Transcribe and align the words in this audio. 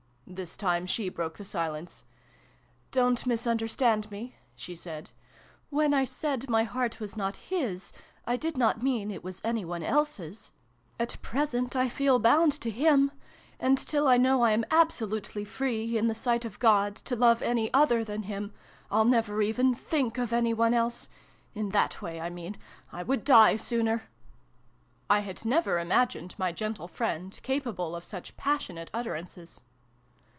This 0.33 0.55
time 0.55 0.85
she 0.87 1.09
broke 1.09 1.35
the 1.35 1.43
silence." 1.43 2.05
Don't 2.93 3.25
mis 3.27 3.45
understand 3.45 4.09
me!" 4.09 4.35
she 4.55 4.77
said." 4.77 5.09
When 5.69 5.93
I 5.93 6.05
said 6.05 6.49
my 6.49 6.63
heart 6.63 7.01
was 7.01 7.17
not 7.17 7.35
his, 7.35 7.91
I 8.25 8.37
did 8.37 8.55
not 8.57 8.81
mean 8.81 9.11
it 9.11 9.25
was 9.25 9.41
any 9.43 9.63
32 9.63 9.67
SYLVIE 9.67 9.73
AND 9.73 9.81
BRUNO 9.83 9.89
CONCLUDED. 9.89 10.19
one 10.21 10.25
else's! 10.25 10.53
At 11.17 11.21
present 11.21 11.75
I 11.75 11.89
feel 11.89 12.19
bound 12.19 12.53
to 12.61 12.69
him; 12.71 13.11
and, 13.59 13.77
till 13.77 14.07
I 14.07 14.15
know 14.15 14.43
I 14.45 14.51
am 14.51 14.63
absolutely 14.71 15.43
free, 15.43 15.97
in 15.97 16.07
the 16.07 16.15
sight 16.15 16.45
of 16.45 16.59
God, 16.59 16.95
to 16.95 17.17
love 17.17 17.41
any 17.41 17.71
other 17.73 18.01
than 18.05 18.23
him, 18.23 18.53
I'll 18.89 19.03
never 19.03 19.41
even 19.41 19.75
think 19.75 20.17
of 20.17 20.31
any 20.31 20.53
one 20.53 20.73
else 20.73 21.09
in 21.53 21.71
that 21.71 22.01
way, 22.01 22.21
I 22.21 22.29
mean. 22.29 22.55
I 22.93 23.03
would 23.03 23.25
die 23.25 23.57
sooner!" 23.57 24.03
I 25.09 25.19
had 25.19 25.43
never 25.43 25.77
imagined 25.77 26.35
my 26.39 26.53
gentle 26.53 26.87
friend 26.87 27.37
capable 27.43 27.97
of 27.97 28.05
such 28.05 28.37
passionate 28.37 28.89
utterances. 28.93 29.59